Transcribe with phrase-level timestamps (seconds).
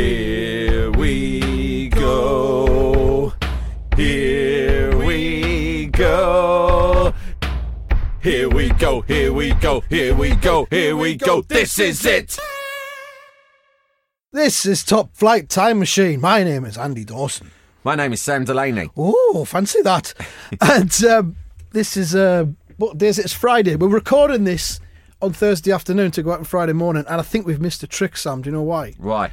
[0.00, 3.34] Here we go.
[3.94, 7.12] Here we go.
[8.22, 9.02] Here we go.
[9.02, 9.80] Here we go.
[9.90, 10.66] Here we go.
[10.70, 11.42] Here we go.
[11.42, 12.38] This is it.
[14.32, 16.18] This is Top Flight Time Machine.
[16.18, 17.50] My name is Andy Dawson.
[17.84, 18.88] My name is Sam Delaney.
[18.96, 20.14] Oh, fancy that.
[20.62, 21.36] and um,
[21.72, 22.46] this is, uh,
[22.78, 23.26] what day is it?
[23.26, 23.76] It's Friday.
[23.76, 24.80] We're recording this
[25.20, 27.86] on Thursday afternoon to go out on Friday morning, and I think we've missed a
[27.86, 28.40] trick, Sam.
[28.40, 28.94] Do you know why?
[28.98, 29.30] Right.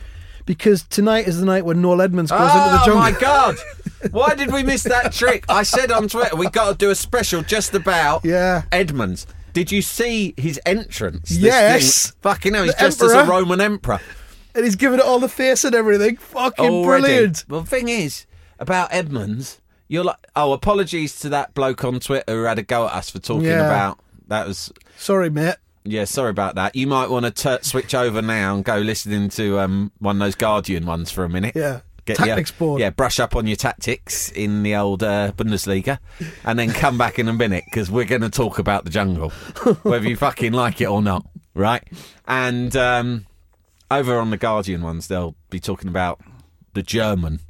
[0.48, 2.94] Because tonight is the night when Noel Edmonds goes into the jungle.
[2.94, 3.56] Oh my god!
[4.12, 5.46] Why did we miss that trick?
[5.50, 8.64] I said on Twitter we got to do a special just about Yeah.
[8.72, 9.28] Edmonds.
[9.54, 11.30] Did you see his entrance?
[11.30, 12.08] This Yes.
[12.12, 13.26] thing- Fucking hell, he's The just as a.
[13.26, 14.00] Roman emperor.
[14.56, 16.16] And he's giving it all the face and everything.
[16.18, 17.04] Fucking Already.
[17.04, 17.44] brilliant.
[17.50, 18.26] Well, the thing is
[18.60, 22.86] about Edmonds, you're like, oh, apologies to that bloke on Twitter who had a go
[22.88, 23.66] at us for talking Yeah.
[23.66, 24.72] about that was.
[24.98, 25.56] Sorry, mate.
[25.88, 26.76] Yeah, sorry about that.
[26.76, 30.36] You might want to switch over now and go listening to um, one of those
[30.36, 31.56] Guardian ones for a minute.
[31.56, 31.82] Yeah.
[32.06, 32.82] Get Tactics your, board.
[32.82, 36.00] Yeah, brush up on your tactics in the old uh, Bundesliga,
[36.46, 39.30] and then come back in a minute because we're going to talk about the jungle,
[39.84, 41.84] whether you fucking like it or not, right?
[42.26, 43.26] And um,
[43.92, 46.22] over on the Guardian ones, they'll be talking about
[46.76, 47.42] the German,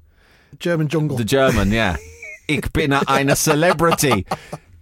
[0.57, 1.17] German jungle.
[1.17, 1.97] the German, yeah.
[2.49, 4.25] Ich bin eine Celebrity.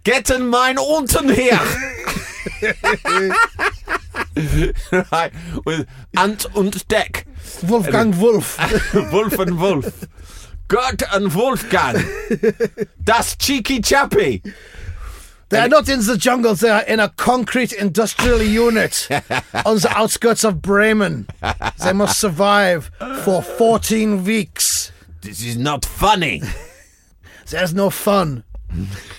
[0.04, 1.58] Getten mein unten hier.
[5.12, 5.32] right,
[5.64, 7.24] with Ant und Dec.
[7.62, 8.58] Wolfgang Wolf.
[9.12, 10.08] Wolf and Wolf.
[10.68, 11.96] Gott and Wolfgang.
[13.02, 14.42] Das cheeky chappy.
[15.48, 20.42] They're not in the jungle, they are in a concrete industrial unit on the outskirts
[20.42, 21.28] of Bremen.
[21.84, 22.90] They must survive
[23.22, 24.90] for 14 weeks.
[25.20, 26.42] This is not funny.
[27.48, 28.42] There's no fun.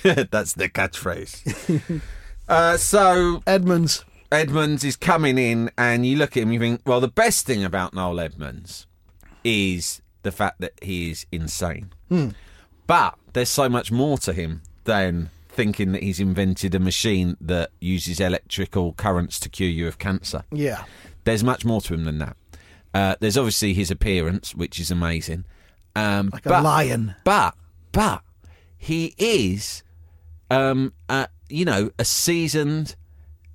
[0.04, 2.02] That's the catchphrase.
[2.48, 4.04] Uh, so Edmonds.
[4.32, 7.64] Edmonds is coming in, and you look at him, you think, well, the best thing
[7.64, 8.86] about Noel Edmonds
[9.44, 11.92] is the fact that he is insane.
[12.88, 17.72] But there's so much more to him than thinking that he's invented a machine that
[17.80, 20.44] uses electrical currents to cure you of cancer.
[20.52, 20.84] Yeah.
[21.24, 22.38] There's much more to him than that.
[22.94, 25.46] Uh, there's obviously his appearance, which is amazing.
[25.96, 27.16] Um, Like a but, lion.
[27.24, 27.56] But,
[27.92, 28.24] but
[28.78, 29.84] he is,
[30.52, 32.96] um, uh, you know, a seasoned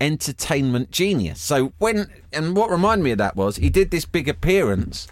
[0.00, 1.40] entertainment genius.
[1.40, 5.06] So when, and what reminded me of that was he did this big appearance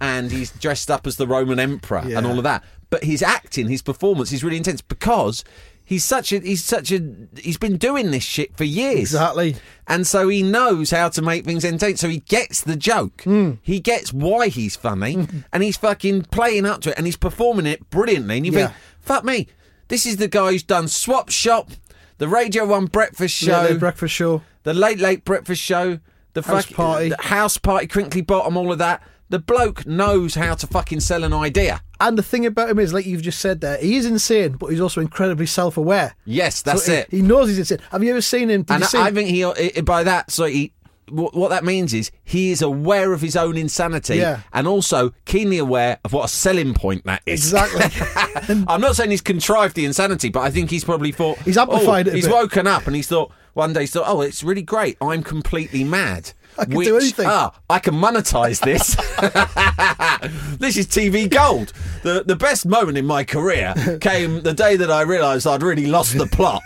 [0.00, 2.62] and he's dressed up as the Roman emperor and all of that.
[2.90, 5.42] But his acting, his performance is really intense because
[5.84, 7.00] he's such a, he's such a,
[7.40, 9.00] he's been doing this shit for years.
[9.14, 9.56] Exactly.
[9.88, 11.96] And so he knows how to make things entertaining.
[11.96, 13.22] So he gets the joke.
[13.22, 13.52] Hmm.
[13.62, 15.26] He gets why he's funny.
[15.52, 18.36] and he's fucking playing up to it and he's performing it brilliantly.
[18.36, 18.66] And you Yeah.
[18.68, 19.48] think, fuck me,
[19.88, 21.70] this is the guy who's done Swap Shop,
[22.18, 24.42] the Radio 1 Breakfast Show, Yeah, the breakfast show.
[24.62, 25.98] the Late Late Breakfast Show,
[26.34, 27.08] the House fuck- Party.
[27.10, 29.02] the House Party, Crinkly Bottom, all of that.
[29.30, 31.80] The bloke knows how to fucking sell an idea.
[31.98, 34.66] And the thing about him is, like you've just said there, he is insane, but
[34.66, 36.14] he's also incredibly self aware.
[36.24, 37.08] Yes, that's it.
[37.10, 37.78] He knows he's insane.
[37.90, 38.62] Have you ever seen him?
[38.62, 40.72] Did and I, I think he uh, by that so he
[41.10, 44.40] what, that means is he is aware of his own insanity Yeah.
[44.52, 47.52] and also keenly aware of what a selling point that is.
[47.52, 48.64] Exactly.
[48.68, 52.08] I'm not saying he's contrived the insanity, but I think he's probably thought He's amplified
[52.08, 52.34] oh, it He's bit.
[52.34, 54.96] woken up and he's thought one day he's thought, oh, it's really great.
[55.00, 56.32] I'm completely mad.
[56.58, 57.26] I can Which, do anything.
[57.28, 58.94] Ah, I can monetize this.
[60.58, 61.72] this is TV gold.
[62.02, 65.86] The the best moment in my career came the day that I realised I'd really
[65.86, 66.62] lost the plot.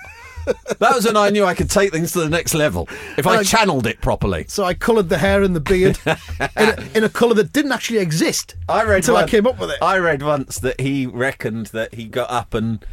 [0.78, 3.36] That was when I knew I could take things to the next level if I
[3.36, 4.44] Like- channeled it properly.
[4.48, 7.72] so I coloured the hair and the beard in a, in a colour that didn't
[7.72, 8.54] actually exist.
[8.68, 9.78] I read until I came up with it.
[9.82, 12.84] I read once that he reckoned that he got up and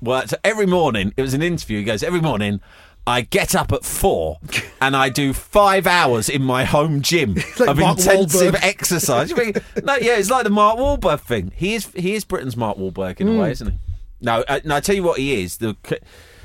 [0.00, 1.12] worked every morning.
[1.16, 1.78] It was an interview.
[1.78, 2.60] He goes every morning.
[3.06, 4.38] I get up at four
[4.80, 8.64] and I do five hours in my home gym like of Mark intensive Wahlberg.
[8.64, 9.28] exercise.
[9.28, 11.52] You think- no, yeah, it's like the Mark Wahlberg thing.
[11.54, 13.38] He is he is Britain's Mark Wahlberg in a Hmm.
[13.40, 13.78] way, isn't he?
[14.22, 14.76] No, uh, no.
[14.76, 15.76] I tell you what, he is the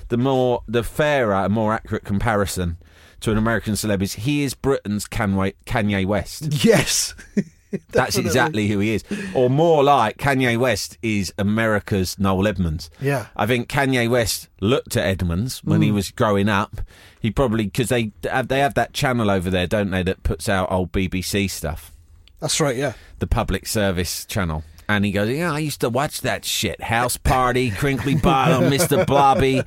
[0.10, 2.78] the more the fairer and more accurate comparison
[3.22, 6.48] to an American celeb is he is Britain's Kanye, West.
[6.64, 7.16] yes.
[7.90, 9.04] That's exactly who he is.
[9.36, 12.90] Or more like Kanye West is America's Noel Edmonds.
[13.00, 13.28] Yeah.
[13.36, 15.94] I think Kanye West looked at Edmonds when he mm.
[15.94, 16.82] was growing up.
[17.20, 20.50] He probably because they have, they have that channel over there, don't they, that puts
[20.50, 21.92] out old BBC stuff,
[22.40, 22.76] That's right.
[22.76, 22.94] Yeah.
[23.20, 24.64] the public service channel.
[24.90, 26.82] And he goes, yeah, I used to watch that shit.
[26.82, 29.06] House Party, Crinkly Bottom, Mr.
[29.06, 29.62] Blobby.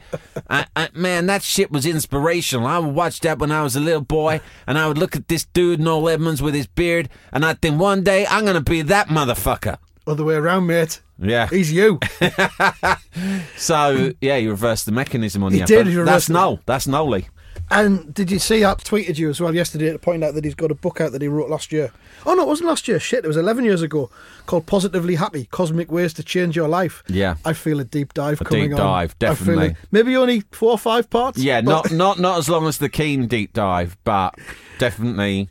[0.51, 2.67] I, I, man, that shit was inspirational.
[2.67, 5.29] I would watch that when I was a little boy, and I would look at
[5.29, 8.69] this dude, Noel Edmonds, with his beard, and I'd think one day I'm going to
[8.69, 9.79] be that motherfucker.
[10.09, 11.01] Other way around, mate.
[11.21, 11.47] Yeah.
[11.47, 12.01] He's you.
[13.57, 15.67] So, yeah, he reversed the mechanism on He you.
[15.67, 16.31] did, he That's reversed.
[16.31, 16.61] Noel.
[16.67, 17.29] That's Nolly.
[17.70, 20.55] And did you see I tweeted you as well yesterday to point out that he's
[20.55, 21.91] got a book out that he wrote last year?
[22.26, 23.00] Oh no, it wasn't last year.
[23.00, 24.11] Shit, it was eleven years ago.
[24.44, 27.37] Called "Positively Happy: Cosmic Ways to Change Your Life." Yeah.
[27.47, 28.87] I feel a deep dive A coming deep on.
[28.87, 29.69] dive, definitely.
[29.69, 29.76] it.
[29.91, 31.38] Maybe only four or five parts.
[31.38, 34.35] Yeah, not not not as long as the Keane deep dive, but
[34.79, 35.49] definitely,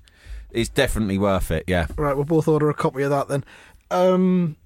[0.52, 1.64] it's definitely worth it.
[1.68, 1.88] Yeah.
[1.98, 3.44] Right, we'll both order a copy of that then.
[3.90, 4.58] Um,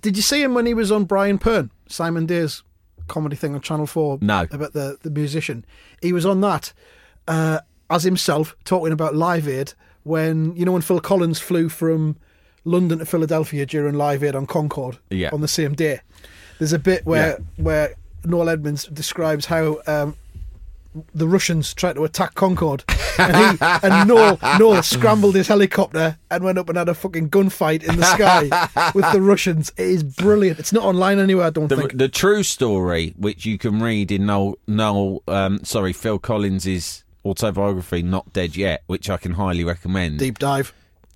[0.00, 2.62] did you see him when he was on Brian Pern, Simon Day's
[3.10, 4.18] comedy thing on Channel 4?
[4.22, 4.46] No.
[4.50, 5.64] About the, the musician.
[6.00, 6.72] He was on that
[7.28, 7.60] uh,
[7.90, 9.74] as himself, talking about Live Aid
[10.04, 12.16] when, you know, when Phil Collins flew from
[12.64, 15.30] London to Philadelphia during Live Aid on Concorde Yeah.
[15.32, 16.00] on the same day.
[16.58, 19.80] There's a bit where, where Noel Edmonds describes how.
[19.86, 20.16] Um,
[21.14, 22.82] the Russians tried to attack Concorde,
[23.18, 27.30] and he and Noel, Noel scrambled his helicopter and went up and had a fucking
[27.30, 29.70] gunfight in the sky with the Russians.
[29.76, 30.58] It is brilliant.
[30.58, 31.96] It's not online anywhere, I don't The, think.
[31.98, 38.02] the true story, which you can read in Noel, Noel um, sorry, Phil Collins's autobiography,
[38.02, 40.18] Not Dead Yet, which I can highly recommend.
[40.18, 40.72] Deep dive.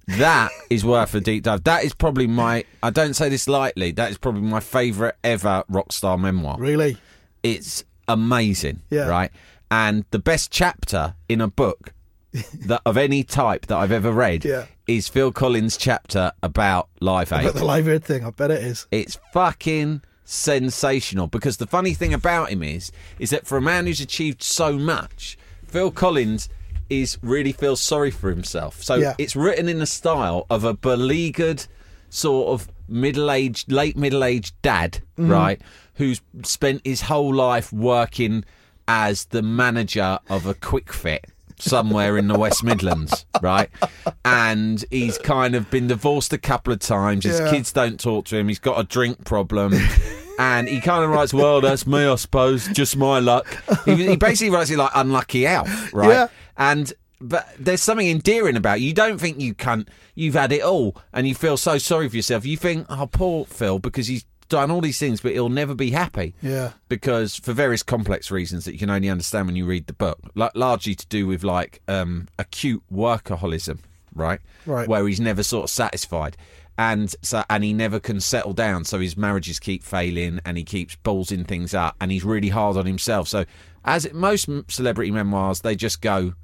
[0.06, 1.64] That is worth a deep dive.
[1.64, 5.64] That is probably my, I don't say this lightly, that is probably my favourite ever
[5.68, 6.56] rock star memoir.
[6.58, 6.98] Really?
[7.42, 9.08] It's amazing, Yeah.
[9.08, 9.30] right?
[9.74, 11.92] And the best chapter in a book
[12.66, 14.66] that of any type that I've ever read Yeah.
[14.86, 17.40] is Phil Collins' chapter about Live Aid.
[17.42, 18.86] About the live aid thing, I bet it is.
[18.90, 23.86] It's fucking sensational because the funny thing about him is is that for a man
[23.86, 25.36] who's achieved so much,
[25.66, 26.48] Phil Collins
[26.90, 28.82] is really feels sorry for himself.
[28.82, 29.14] So Yeah.
[29.18, 31.66] it's written in the style of a beleaguered
[32.10, 35.30] sort of middle-aged late middle-aged dad, Mm-hmm.
[35.30, 35.60] right,
[35.94, 38.44] who's spent his whole life working
[38.88, 41.26] as the manager of a Kwik Fit
[41.58, 43.70] somewhere in the West Midlands, right?
[44.24, 47.24] And he's kind of been divorced a couple of times.
[47.24, 47.50] His Yeah.
[47.50, 48.48] kids don't talk to him.
[48.48, 49.74] He's got a drink problem.
[50.38, 52.66] And he kind of writes, "Well, that's me, I suppose.
[52.68, 53.46] Just my luck."
[53.84, 56.08] He, he basically writes it like "unlucky Alf," right?
[56.08, 56.26] Yeah.
[56.56, 58.82] And but there's something endearing about it.
[58.82, 58.92] you.
[58.92, 59.88] Don't think you can't.
[60.16, 62.44] You've had it all, and you feel so sorry for yourself.
[62.44, 65.90] You think, "Oh, poor Phil," because he's done all these things, but he'll never be
[65.90, 66.72] happy Yeah.
[66.88, 70.18] because for various complex reasons that you can only understand when you read the book,
[70.54, 73.78] largely to do with like um, acute workaholism,
[74.14, 74.40] right?
[74.66, 74.88] Right.
[74.88, 76.36] Where he's never sort of satisfied,
[76.76, 78.84] and so and he never can settle down.
[78.84, 82.76] So his marriages keep failing, and he keeps ballsing things up, and he's really hard
[82.76, 83.28] on himself.
[83.28, 83.44] So
[83.84, 86.34] as most celebrity memoirs, they just go,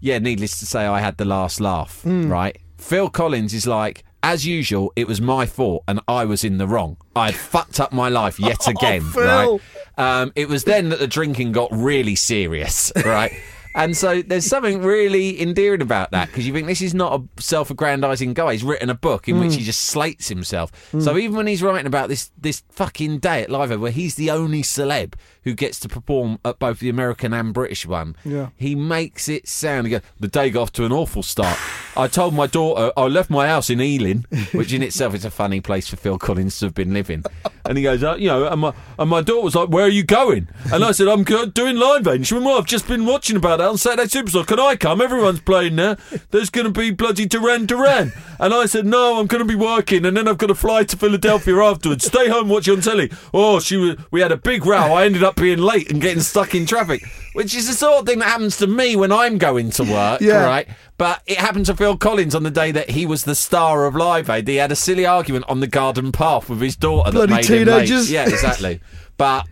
[0.00, 0.18] yeah.
[0.18, 2.28] Needless to say, I had the last laugh, Hmm.
[2.30, 2.56] right?
[2.78, 4.04] Phil Collins is like.
[4.22, 6.96] As usual, it was my fault and I was in the wrong.
[7.14, 9.60] I had fucked up my life yet again, Phil.
[9.96, 10.22] right?
[10.22, 13.32] Um, it was then that the drinking got really serious, right?
[13.74, 17.40] And so there's something really endearing about that because you think this is not a
[17.42, 18.52] self-aggrandizing guy.
[18.52, 20.70] He's written a book in which he just slates himself.
[21.00, 24.14] So even when he's writing about this this fucking day at Live Aid where he's
[24.14, 28.48] the only celeb who gets to perform at both the American and British one, Yeah.
[28.56, 29.86] he makes it sound.
[29.86, 31.58] He goes, the day got off to an awful start.
[31.96, 35.30] I told my daughter I left my house in Ealing, which in itself is a
[35.30, 37.24] funny place for Phil Collins to have been living.
[37.64, 39.88] And he goes, uh, you know, and my and my daughter was like, "Where are
[39.90, 42.86] you going?" And I said, "I'm doing Live Aid." And she went, "Well, I've just
[42.88, 44.46] been watching about that on Saturday Superstore.
[44.46, 45.00] Can I come?
[45.00, 45.96] Everyone's playing there.
[46.30, 49.54] There's going to be bloody Duran Duran." And I said, "No, I'm going to be
[49.54, 52.04] working, and then I've got to fly to Philadelphia afterwards.
[52.06, 53.96] Stay home, watch it on telly." Oh, she was.
[54.10, 54.94] We had a big row.
[54.94, 57.02] I ended up being late and getting stuck in traffic,
[57.34, 60.20] which is the sort of thing that happens to me when I'm going to work,
[60.20, 60.44] Yeah.
[60.44, 60.68] right?
[60.96, 63.94] But it happened to Phil Collins on the day that he was the star of
[63.94, 64.48] Live Aid.
[64.48, 67.44] He had a silly argument on the garden path with his daughter Bloody that made
[67.46, 67.74] him late.
[67.86, 68.10] teenagers.
[68.10, 68.80] Yeah, exactly.
[69.16, 69.46] but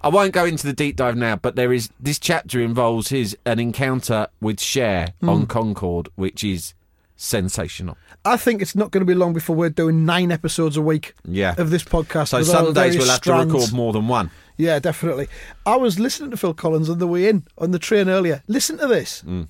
[0.00, 1.36] I won't go into the deep dive now.
[1.36, 5.28] But there is this chapter involves his an encounter with Cher Hmm.
[5.28, 6.74] on Concorde, which is
[7.16, 7.96] sensational.
[8.24, 11.14] I think it's not going to be long before we're doing nine episodes a week
[11.24, 11.54] Yeah.
[11.58, 12.28] of this podcast.
[12.28, 13.52] So some days we'll have strands.
[13.52, 14.30] to record more than one.
[14.56, 15.28] Yeah, definitely.
[15.66, 18.42] I was listening to Phil Collins on the way in on the train earlier.
[18.48, 19.22] Listen to this.
[19.26, 19.48] Mm.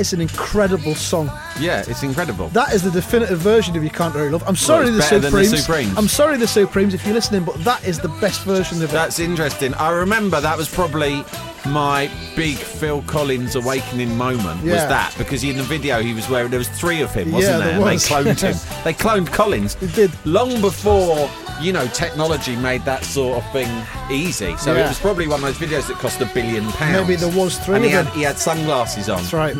[0.00, 1.30] Is an incredible song.
[1.60, 2.48] Yeah, it's incredible.
[2.48, 4.42] That is the definitive version of You Can't Hurry Love.
[4.46, 5.60] I'm sorry, it's the, than the Supremes.
[5.64, 5.98] Supremes.
[5.98, 8.92] I'm sorry, the Supremes, if you're listening, but that is the best version of it.
[8.92, 9.74] That's interesting.
[9.74, 11.24] I remember that was probably
[11.66, 14.62] my big Phil Collins awakening moment.
[14.62, 17.58] Was that because in the video he was wearing there was three of him, wasn't
[17.58, 17.74] there there?
[17.76, 18.08] And was.
[18.08, 18.56] They cloned him.
[18.84, 19.74] They cloned Collins.
[19.74, 20.10] They did.
[20.24, 21.28] long before
[21.60, 23.68] you know technology made that sort of thing
[24.10, 24.56] easy.
[24.56, 27.08] So it was probably one of those videos that cost a billion pounds.
[27.08, 29.18] Maybe there was three And he of had, he had sunglasses on.
[29.18, 29.56] That's right.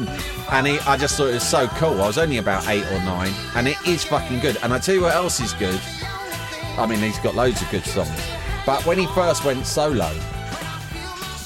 [0.53, 1.90] And he, I just thought it was so cool.
[1.99, 4.57] I was only about eight or nine, and it is fucking good.
[4.63, 5.81] And I tell you what else is good.
[6.79, 8.11] I mean, he's got loads of good songs.
[8.67, 10.09] But when he first went solo,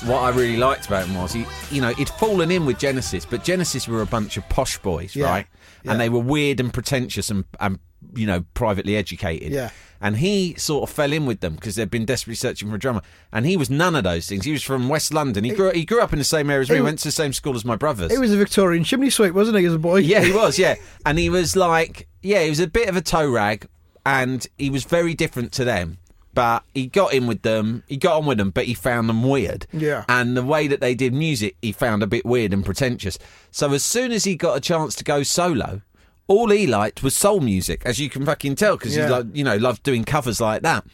[0.05, 3.25] what I really liked about him was he, you know, he'd fallen in with Genesis,
[3.25, 5.31] but Genesis were a bunch of posh boys, Yeah.
[5.31, 5.47] right?
[5.83, 5.93] Yeah.
[5.93, 7.79] And they were weird and pretentious and, and
[8.15, 9.51] you know, privately educated.
[9.53, 9.71] Yeah.
[10.05, 12.79] And he sort of fell in with them because they'd been desperately searching for a
[12.79, 13.01] drummer.
[13.33, 14.45] And he was none of those things.
[14.45, 15.45] He was from West London.
[15.45, 16.77] He grew he grew up in the same area as me.
[16.77, 18.13] He- went to the same school as my brothers.
[18.13, 20.01] He was a Victorian chimney sweep, wasn't he, as a boy?
[20.01, 20.59] Yeah, he was.
[20.59, 20.75] Yeah,
[21.07, 23.67] and he was like, yeah, he was a bit of a toe rag,
[24.05, 25.97] and he was very different to them.
[26.35, 27.83] But he got in with them.
[27.87, 29.67] He got on with them, but he found them weird.
[29.73, 30.05] Yeah.
[30.07, 33.19] And the way that they did music, he found a bit weird and pretentious.
[33.53, 35.81] So as soon as he got a chance to go solo,
[36.27, 39.07] all he liked was soul music, as you can fucking tell, because Yeah.
[39.07, 40.85] he like you know loved doing covers like that.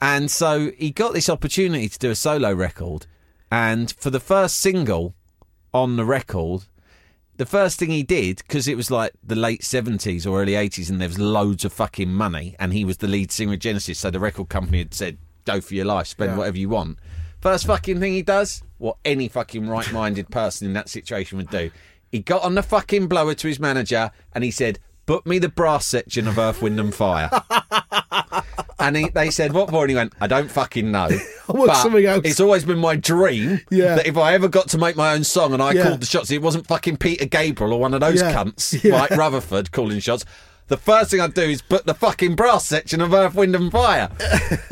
[0.00, 3.06] And so he got this opportunity to do a solo record,
[3.50, 5.14] and for the first single
[5.72, 6.62] on the record,
[7.36, 10.88] the first thing he did because it was like the late 70s or early 80s
[10.88, 13.98] and there was loads of fucking money and he was the lead singer of genesis
[13.98, 16.36] so the record company had said go for your life spend Yeah.
[16.38, 16.96] whatever you want
[17.40, 21.72] first fucking thing he does what any fucking right-minded person in that situation would do
[22.14, 25.48] he got on the fucking blower to his manager and he said book me the
[25.48, 27.28] brass section of earth wind and fire
[28.78, 31.08] and he, they said what for and he went i don't fucking know
[31.48, 33.96] want but something else." it's always been my dream Yeah.
[33.96, 35.82] that if i ever got to make my own song and i Yeah.
[35.88, 38.32] called the shots it wasn't fucking peter gabriel or one of those Yeah.
[38.32, 38.94] cunts Yeah.
[38.94, 40.24] like Rutherford calling shots.
[40.68, 43.70] The first thing I'd do is put the fucking brass section of Earth, Wind and
[43.70, 44.08] Fire.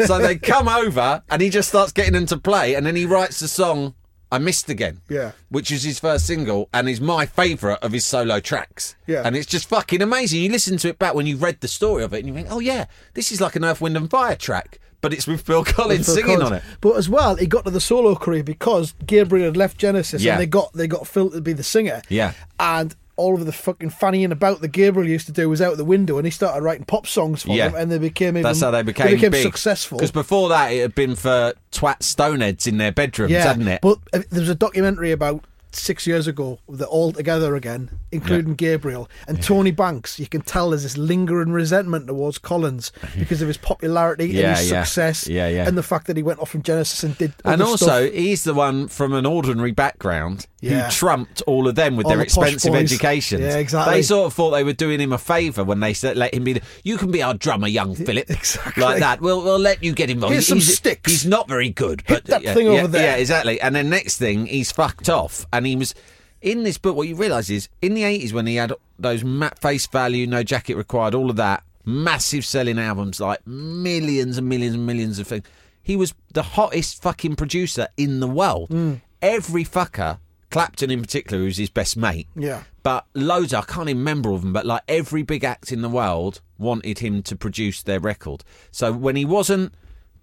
[0.07, 3.05] so they come over and he just starts getting them to play and then he
[3.05, 3.95] writes the song
[4.33, 5.01] I Missed Again.
[5.09, 5.33] Yeah.
[5.51, 8.97] Which is his first single and is my favourite of his solo tracks.
[9.07, 9.23] Yeah.
[9.25, 10.41] And it's just fucking amazing.
[10.43, 12.49] You listen to it back when you've read the story of it and you think,
[12.51, 14.81] oh yeah, this is like an Earth, Wind and Fire track.
[15.03, 16.51] But it's with Phil Collins Phil singing Collins.
[16.51, 16.63] on it.
[16.81, 20.33] But as well, he got to the solo career because Gabriel had left Genesis Yeah.
[20.35, 22.03] and they got they got Phil to be the singer.
[22.09, 22.33] Yeah.
[22.61, 25.85] And all of the fucking fannying about that Gabriel used to do was out the
[25.85, 27.69] window and he started writing pop songs for Yeah.
[27.69, 29.43] them and they became even That's how they became, big.
[29.43, 29.99] successful.
[29.99, 33.45] Because before that, it had been for twat stoneheads in their bedrooms, yeah.
[33.45, 33.81] hadn't it?
[33.83, 38.55] But uh, there was a documentary about six years ago that all together again, including
[38.55, 40.19] Gabriel and Tony Banks.
[40.19, 44.59] You can tell there's this lingering resentment towards Collins because of his popularity Yeah, and
[44.59, 44.83] his yeah.
[44.85, 45.67] success, Yeah, yeah.
[45.67, 47.33] and the fact that he went off from Genesis and did.
[47.45, 48.13] And also, stuff.
[48.13, 50.85] he's the one from an ordinary background Yeah.
[50.85, 52.93] who trumped all of them with All their the expensive boys.
[52.93, 53.43] educations.
[53.43, 53.95] Yeah, exactly.
[53.95, 56.45] They sort of thought they were doing him a favour when they said, let him
[56.45, 56.55] be.
[56.55, 58.31] The, you can be our drummer, young Philip.
[58.31, 58.83] Exactly.
[58.83, 59.21] Like that.
[59.21, 60.33] We'll we'll let you get involved.
[60.33, 61.11] Here's some he's, sticks.
[61.11, 63.03] He's not very good, Hit that yeah, thing yeah, over there.
[63.03, 63.61] Yeah, exactly.
[63.61, 65.95] And then next thing, he's fucked off, and he was.
[66.41, 69.61] In this book, what you realise is in the 80s when he had those matte
[69.61, 74.75] face value, no jacket required, all of that, massive selling albums, like millions and millions
[74.75, 75.45] and millions of things,
[75.85, 78.71] he was the hottest fucking producer in the world.
[78.71, 78.95] Hmm.
[79.21, 80.19] Every fucker,
[80.51, 82.65] Clapton in particular, who's his best mate, Yeah.
[82.83, 85.81] but loads, I can't even remember all of them, but like every big act in
[85.83, 88.43] the world wanted him to produce their record.
[88.73, 89.75] So when he wasn't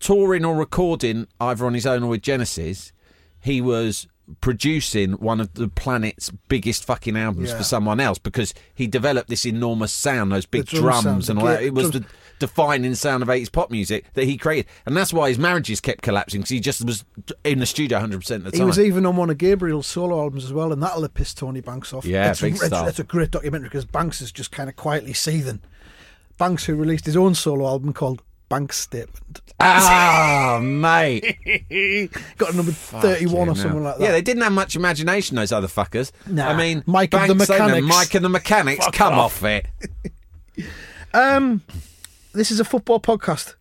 [0.02, 2.92] touring or recording either on his own or with Genesis,
[3.42, 4.06] he was
[4.42, 7.58] producing one of the planet's biggest fucking albums Yeah.
[7.58, 11.40] for someone else because he developed this enormous sound, those big drum drums sound, and
[11.40, 11.64] all that.
[11.64, 12.06] It was the
[12.40, 14.66] defining sound of 80s pop music that he created.
[14.86, 17.04] And that's why his marriages kept collapsing because he just was
[17.44, 18.60] in the studio 100% of the time.
[18.62, 21.38] He was even on one of Gabriel's solo albums as well, and that'll have pissed
[21.38, 22.06] Tony Banks off.
[22.06, 22.88] Yeah, it's, big it's, stuff.
[22.88, 25.60] it's a great documentary because Banks is just kind of quietly seething.
[26.38, 31.38] Banks, who released his own solo album called Banks Statement, Ah, mate.
[32.38, 33.92] got a number thirty-one or Fucking something hell.
[33.92, 34.04] like that.
[34.04, 36.12] Yeah, they didn't have much imagination, those other fuckers.
[36.28, 36.50] Nah.
[36.50, 37.88] I mean, Mike and the Mechanics.
[37.88, 39.44] Mike and the Mechanics, Fuck come off.
[39.44, 39.66] it.
[41.14, 41.62] Um,
[42.34, 43.56] this is a football podcast.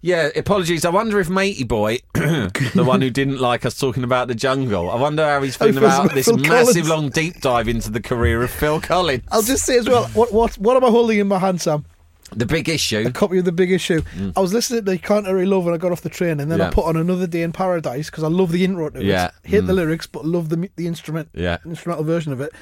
[0.00, 0.84] Yeah, apologies.
[0.84, 4.90] I wonder if Matey Boy, the one who didn't like us talking about the jungle,
[4.90, 6.88] I wonder how he's he feeling feels about about this Phil massive Collins.
[6.88, 9.22] long deep dive into the career of Phil Collins.
[9.32, 11.84] I'll just say as well, what what what am I holding in my hand, Sam?
[12.32, 13.04] The big issue.
[13.06, 14.02] A copy of the Big Issue.
[14.36, 16.60] I was listening to Can't Hurry Love when I got off the train, and then
[16.60, 16.72] I Mm.
[16.72, 19.04] Put on Another Day in Paradise because I love the intro to it.
[19.04, 19.30] Yeah.
[19.44, 19.76] Hate the Mm.
[19.76, 21.58] lyrics, but love the the instrument, Yeah.
[21.64, 22.52] instrumental version of it.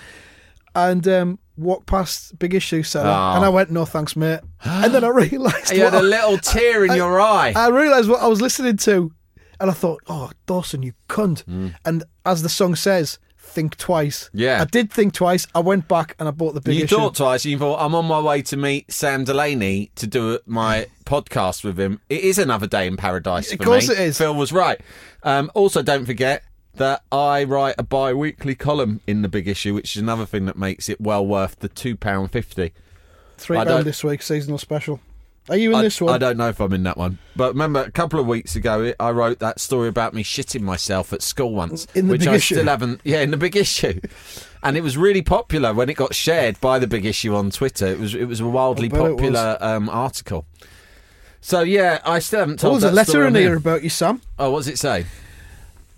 [0.74, 3.36] And um, walked past Big Issue seller, Oh.
[3.36, 6.38] and I went, "No thanks, mate." and then I realised You had a I- little
[6.38, 7.52] tear in I- your eye.
[7.54, 9.12] I realised what I was listening to,
[9.60, 11.74] and I thought, "Oh, Dawson, you cunt!" Mm.
[11.84, 14.30] And as the song says, think twice.
[14.32, 14.62] Yeah.
[14.62, 15.46] I did think twice.
[15.54, 16.78] I went back and I bought the big issue.
[16.78, 16.96] You issue.
[16.96, 17.44] thought twice.
[17.44, 21.78] You thought I'm on my way to meet Sam Delaney to do my podcast with
[21.78, 22.00] him.
[22.08, 23.52] It is another day in paradise.
[23.52, 23.94] Of for course me.
[23.94, 24.18] it is.
[24.18, 24.80] Phil was right.
[25.22, 26.44] Um, also, don't forget
[26.76, 30.56] that I write a bi-weekly column in the big issue, which is another thing that
[30.56, 32.72] makes it well worth the two pound fifty.
[33.36, 35.00] Three I pound don't- this week, seasonal special.
[35.48, 36.14] Are you in I, this one?
[36.14, 38.94] I don't know if I'm in that one, but remember a couple of weeks ago
[39.00, 42.28] I wrote that story about me shitting myself at school once, In the which big
[42.28, 42.54] I issue?
[42.54, 43.00] still haven't.
[43.04, 44.00] Yeah, in the big issue,
[44.62, 47.86] and it was really popular when it got shared by the big issue on Twitter.
[47.86, 50.46] It was it was a wildly bet it popular um, article.
[51.40, 52.76] So yeah, I still haven't told.
[52.76, 54.20] Oh, there's a letter story in on here about you, Sam.
[54.38, 55.06] Oh, what does it say?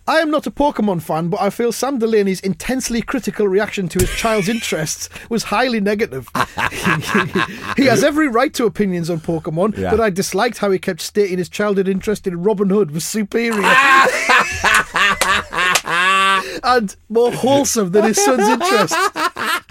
[0.06, 3.98] I am not a Pokemon fan, but I feel Sam Delaney's intensely critical reaction to
[3.98, 6.28] his child's interests was highly negative.
[7.78, 9.90] he has every right to opinions on Pokemon, Yeah.
[9.90, 13.54] but I disliked how he kept stating his childhood interest in Robin Hood was superior
[16.64, 18.94] and more wholesome than his son's interest.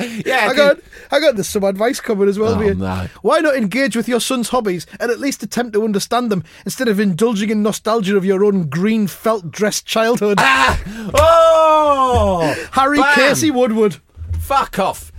[0.25, 0.79] Yeah, I got,
[1.11, 2.61] I got there's some advice coming as well.
[2.61, 3.07] Oh, no.
[3.21, 6.87] Why not engage with your son's hobbies and at least attempt to understand them instead
[6.87, 10.37] of indulging in nostalgia of your own green felt dressed childhood?
[10.39, 10.81] Ah!
[11.15, 13.15] oh, Harry bam!
[13.15, 13.97] Casey Woodward.
[14.39, 15.11] Fuck off.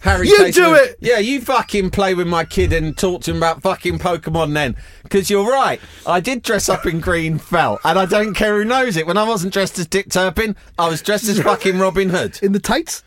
[0.00, 0.96] Harry You Casey do it!
[1.00, 4.74] Yeah, you fucking play with my kid and talk to him about fucking Pokemon then.
[5.04, 5.80] Because you're right.
[6.06, 9.06] I did dress up in green felt, and I don't care who knows it.
[9.06, 12.40] When I wasn't dressed as Dick Turpin, I was dressed as fucking Robin Hood.
[12.42, 13.04] In the tights?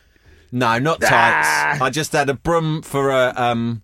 [0.55, 1.81] No, not tights.
[1.81, 3.33] I just had a broom for a.
[3.35, 3.81] um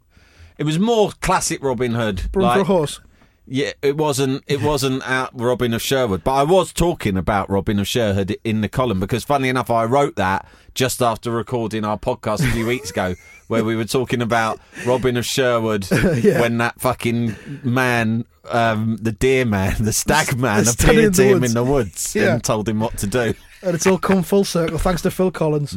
[0.58, 2.32] It was more classic Robin Hood.
[2.32, 3.00] Broom for a horse.
[3.46, 4.44] yeah, it wasn't.
[4.48, 8.62] It wasn't out Robin of Sherwood, but I was talking about Robin of Sherwood in
[8.62, 12.66] the column because, funny enough, I wrote that just after recording our podcast a few
[12.66, 13.16] weeks ago,
[13.48, 19.44] where we were talking about Robin of Sherwood when that fucking man, um, the deer
[19.44, 21.52] man, the stag man, the appeared to him woods.
[21.52, 22.34] in the woods Yeah.
[22.36, 23.34] and told him what to do.
[23.62, 25.76] And it's all come full circle thanks to Phil Collins.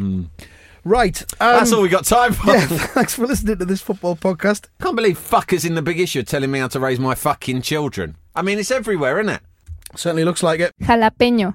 [0.85, 1.21] Right.
[1.41, 1.57] Um.
[1.57, 2.53] That's all we got time for.
[2.53, 4.69] yeah, thanks for listening to this football podcast.
[4.81, 7.63] Can't believe fuckers in the big issue are telling me how to raise my fucking
[7.63, 8.17] children.
[8.35, 9.41] I mean, it's everywhere, isn't it?
[9.97, 10.73] Certainly looks like it.
[10.83, 11.55] Jalapeño.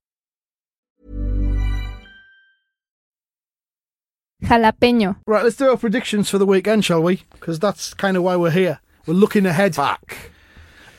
[4.51, 5.15] Jalapeño.
[5.25, 7.23] Right, let's do our predictions for the weekend, shall we?
[7.31, 8.81] Because that's kind of why we're here.
[9.05, 9.75] We're looking ahead.
[9.75, 10.17] Fuck.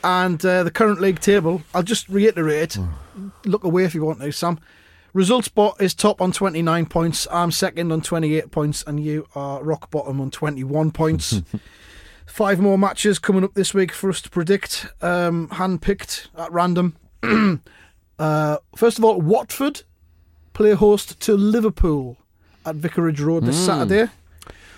[0.03, 2.79] And uh, the current league table, I'll just reiterate.
[3.45, 4.59] Look away if you want to, Sam.
[5.13, 7.29] Results bot is top on 29 points.
[7.31, 11.43] I'm second on 28 points, and you are rock bottom on 21 points.
[12.27, 16.51] Five more matches coming up this week for us to predict, um, hand picked at
[16.51, 16.97] random.
[18.19, 19.83] uh, first of all, Watford
[20.55, 22.17] play host to Liverpool
[22.65, 24.11] at Vicarage Road this Saturday.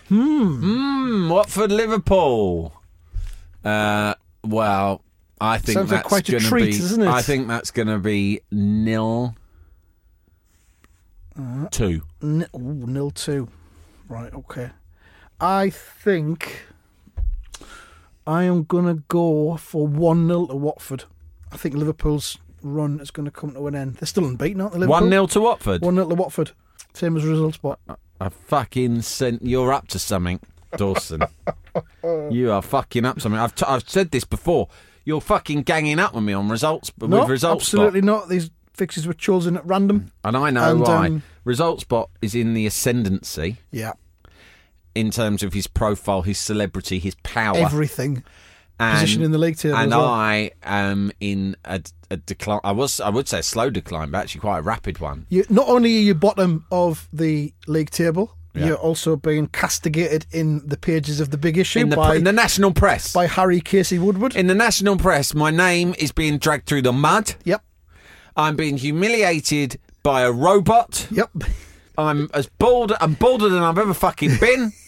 [0.09, 2.73] Hmm, Watford, Liverpool.
[3.65, 5.03] Uh, well,
[5.41, 7.09] I think Sounds like that's quite a treat, be, isn't it?
[7.09, 9.35] I think that's going to be nil
[11.71, 12.03] two.
[12.23, 13.49] N- ooh, nil two.
[14.09, 14.71] Right, okay.
[15.41, 16.67] I think
[18.27, 21.05] I am gonna go for one 0 to Watford.
[21.51, 23.97] I think Liverpool's run is going to come to an end.
[23.97, 24.81] They're still unbeaten, aren't they?
[24.81, 25.01] Liverpool?
[25.03, 25.83] One 0 to Watford.
[25.83, 26.51] One 0 to Watford.
[26.95, 27.81] Same as result spot.
[28.21, 29.43] I fucking sent.
[29.43, 30.41] You're up to something,
[30.77, 31.23] Dawson.
[32.31, 33.41] you are fucking up to something.
[33.41, 34.69] I've t- I've said this before.
[35.05, 37.65] You're fucking ganging up with me on results, but No, with results.
[37.65, 38.07] absolutely Spot.
[38.07, 38.29] not.
[38.29, 40.11] These fixes were chosen at random.
[40.23, 41.07] And I know And, why.
[41.09, 43.93] um, Results bot is in the ascendancy Yeah,
[44.95, 47.57] in terms of his profile, his celebrity, his power.
[47.59, 48.25] everything.
[48.79, 50.05] And, position in the league table And well.
[50.05, 52.61] I am in a, a decline.
[52.65, 55.27] I was, I would say, a slow decline, but actually quite a rapid one.
[55.29, 58.67] You not only are you bottom of the league table, Yeah.
[58.67, 62.25] You're also being castigated in the pages of the big issue in the, by, in
[62.25, 63.13] the national press.
[63.13, 64.37] by Harry Casey Woodward.
[64.37, 67.35] in the national press, my name is being dragged through the mud.
[67.45, 67.63] yep.
[68.37, 71.07] I'm being humiliated by a robot.
[71.11, 71.31] Yep.
[71.97, 72.93] I'm as bald.
[73.01, 74.73] I'm balder than I've ever fucking been.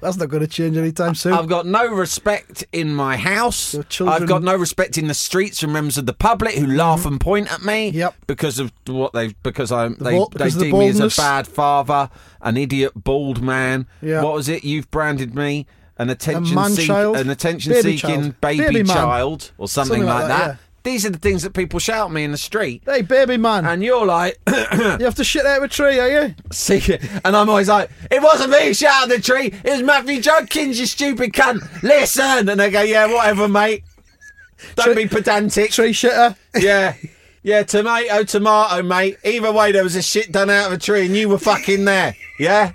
[0.00, 1.32] That's not going to change anytime soon.
[1.32, 3.76] I've got no respect in my house.
[3.88, 7.04] Children- I've got no respect in the streets from members of the public who laugh
[7.06, 7.88] and point at me.
[7.90, 7.98] Mm-hmm.
[7.98, 8.14] Yep.
[8.26, 11.00] Because of what they because I they, bald- they because of the deem me as
[11.00, 13.86] a bad father, an idiot bald man.
[14.02, 14.22] Yeah.
[14.22, 14.64] What was it?
[14.64, 15.66] You've branded me
[15.96, 18.40] an attention seek- an attention Baby seeking child.
[18.40, 20.46] baby, Baby child or something, Something like, like that.
[20.48, 20.58] that.
[20.84, 22.82] These are the things that people shout at me in the street.
[22.84, 24.52] hey, baby man, And you're like, you
[25.04, 26.34] have to shit out of a tree, are you?
[26.52, 26.82] See,
[27.24, 30.78] and I'm always like, it wasn't me shouted at the tree, it was Matthew Judkins,
[30.78, 31.82] you stupid cunt.
[31.82, 32.48] Listen.
[32.50, 33.82] And they go, yeah, whatever, mate.
[34.76, 35.70] Don't Tree- be pedantic.
[35.72, 36.36] Tree shitter.
[36.54, 36.94] Yeah.
[37.42, 39.18] Yeah, tomato, tomato, mate.
[39.24, 41.84] Either way, there was a shit done out of a tree and you were fucking
[41.84, 42.14] there.
[42.38, 42.72] Yeah?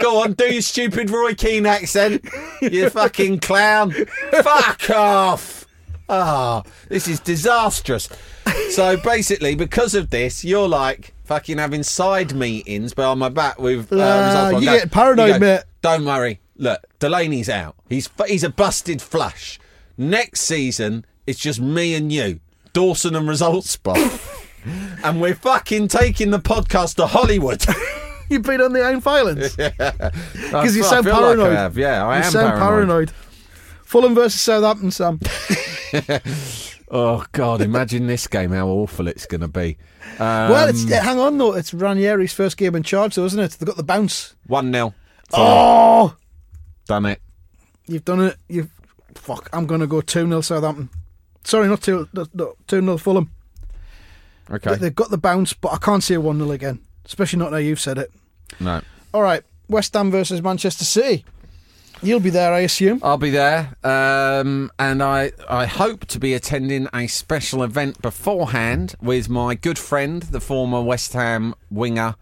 [0.00, 2.22] Go on, do your stupid Roy Keane accent.
[2.60, 3.92] You fucking clown.
[4.32, 5.59] Fuck off.
[6.12, 8.08] Oh, this is disastrous.
[8.70, 13.92] So basically, because of this, you're like fucking having side meetings behind my back with.
[13.92, 14.78] Uh, Ah, you that.
[14.80, 15.62] get paranoid, You go, mate.
[15.82, 16.40] Don't worry.
[16.56, 17.76] Look, Delaney's out.
[17.88, 19.58] He's he's a busted flush.
[19.96, 22.40] Next season, it's just me and you,
[22.72, 23.96] Dawson and Results Bot,
[25.04, 27.64] and we're fucking taking the podcast to Hollywood.
[28.28, 29.56] You've been on the Iron Filings.
[29.56, 31.38] Because you sound I feel paranoid.
[31.38, 31.76] Like I have.
[31.78, 32.60] Yeah, I you am sound paranoid.
[32.60, 33.10] paranoid.
[33.84, 35.18] Fulham versus Southampton, Sam.
[36.92, 37.60] Oh God!
[37.60, 38.50] Imagine this game.
[38.50, 39.76] How awful it's going to be.
[40.18, 41.54] Um, well, it's, hang on though.
[41.54, 43.52] It's Ranieri's first game in charge, though, isn't it?
[43.52, 44.34] They've got the bounce.
[44.48, 44.92] one 0
[45.32, 46.16] Oh,
[46.86, 47.20] Done it.
[47.86, 48.36] you've done it.
[48.48, 48.70] You've
[49.14, 49.48] fuck.
[49.52, 50.90] I'm going to go two 0 Southampton.
[51.44, 52.08] Sorry, not two.
[52.66, 53.30] Two 0 Fulham.
[54.50, 54.74] Okay.
[54.74, 56.80] They've got the bounce, but I can't see a one 0 again.
[57.06, 58.10] Especially not now you've said it.
[58.58, 58.80] No.
[59.14, 61.24] All right, West Ham versus Manchester City.
[62.02, 63.00] You'll be there, I assume.
[63.02, 68.94] I'll be there, um, and I I hope to be attending a special event beforehand
[69.02, 72.14] with my good friend, the former West Ham winger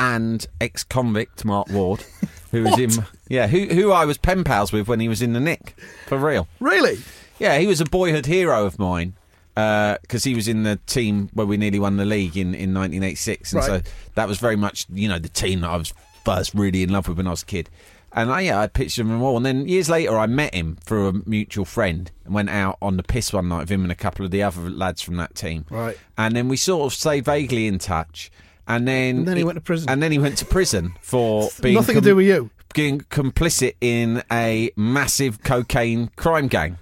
[0.00, 2.04] and ex-convict Mark Ward,
[2.50, 2.90] who was in
[3.28, 6.18] yeah who who I was pen pals with when he was in the Nick for
[6.18, 6.48] real.
[6.58, 6.98] Really?
[7.38, 9.14] Yeah, he was a boyhood hero of mine
[9.54, 13.52] because he was in the team where we nearly won the league in, in 1986,
[13.52, 13.84] and Right.
[13.84, 16.90] so that was very much you know the team that I was first really in
[16.90, 17.70] love with when I was a kid.
[18.12, 19.36] And I, yeah, I pitched him all.
[19.36, 22.96] And then years later, I met him through a mutual friend and went out on
[22.96, 25.34] the piss one night with him and a couple of the other lads from that
[25.34, 25.64] team.
[25.70, 25.96] Right.
[26.18, 28.30] And then we sort of stay vaguely in touch.
[28.66, 29.88] And then, And then he went to prison.
[29.88, 32.50] And then he went to prison for being Nothing to do with you.
[32.74, 36.78] being complicit in a massive cocaine crime gang.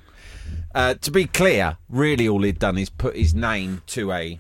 [0.75, 4.39] Uh, to be clear, really all he'd done is put his name to a.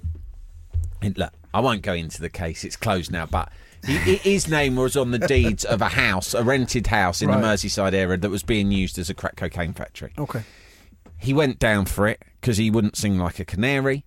[1.16, 3.24] Look, I won't go into the case; it's closed now.
[3.26, 3.50] But
[3.86, 7.36] he, his name was on the deeds of a house, a rented house in the
[7.36, 10.12] Merseyside area that was being used as a crack cocaine factory.
[10.18, 10.42] Okay.
[11.18, 14.04] He went down for it because he wouldn't sing like a canary.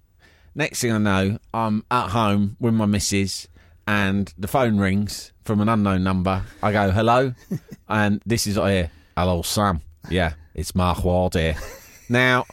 [0.55, 3.47] Next thing I know, I'm at home with my missus,
[3.87, 6.43] and the phone rings from an unknown number.
[6.61, 7.33] I go, hello,
[7.89, 9.81] and this is I hear, hello, Sam.
[10.09, 11.55] Yeah, it's Mark Ward here.
[12.09, 12.45] Now,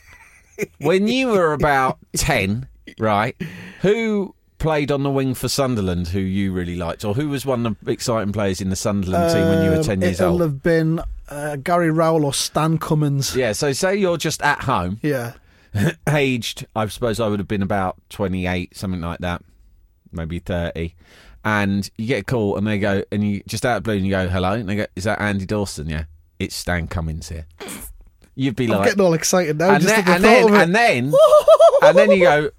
[0.79, 3.37] when you were about 10, right,
[3.81, 7.65] who played on the wing for Sunderland who you really liked, or who was one
[7.67, 10.35] of the exciting players in the Sunderland team when you were Um, 10 years old?
[10.41, 13.37] it'll have been uh, Gary Rowell or Stan Cummins.
[13.37, 15.35] Yeah, so say you're just at home Yeah.
[16.09, 19.43] aged, I suppose I would have been about 28, something like that,
[20.13, 20.95] maybe 30.
[21.45, 24.05] And you get a call and they go, and you just out of blue and
[24.05, 24.53] you go, hello.
[24.53, 25.89] And they go, is that Andy Dawson?
[25.89, 26.05] Yeah.
[26.39, 27.47] It's Stan Cummins here.
[28.35, 30.55] You'd be I'm like, getting all excited now and just then, the and, then, of
[30.55, 30.61] it.
[30.63, 31.15] and then,
[31.83, 32.51] and then you go,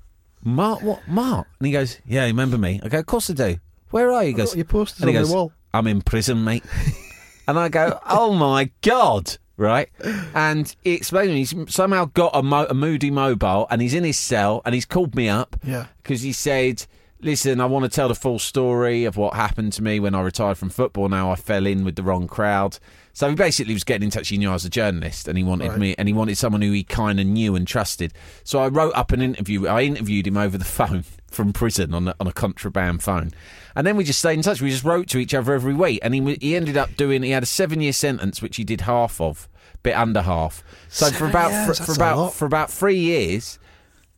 [0.44, 1.48] Mark, what, Mark?
[1.60, 2.80] And he goes, yeah, you remember me?
[2.84, 3.58] I go, of course I do.
[3.92, 4.28] Where are you?
[4.30, 5.52] He goes, your posters and he on the goes, wall.
[5.74, 6.64] I'm in prison, mate.
[7.48, 9.38] and I go, oh my God.
[9.58, 9.90] Right,
[10.34, 14.18] and he explained he's somehow got a, mo- a moody mobile, and he's in his
[14.18, 15.88] cell, and he's called me up, Yeah.
[16.02, 16.86] because he said,
[17.20, 20.22] "Listen, I want to tell the full story of what happened to me when I
[20.22, 21.10] retired from football.
[21.10, 22.80] Now I fell in with the wrong crowd."
[23.20, 24.30] So he basically was getting in touch.
[24.30, 25.78] He knew I was a journalist, and he wanted Right.
[25.78, 28.14] me, and he wanted someone who he kind of knew and trusted.
[28.46, 29.68] So I wrote up an interview.
[29.68, 33.32] I interviewed him over the phone from prison on a, on a contraband phone,
[33.76, 34.62] and then we just stayed in touch.
[34.62, 37.22] We just wrote to each other every week, and he he ended up doing.
[37.24, 39.50] He had a seven year sentence, which he did half of,
[39.84, 40.64] bit under half.
[40.88, 43.60] So for about years, for, for about for about three years,